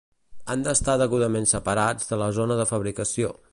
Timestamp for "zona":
2.41-2.61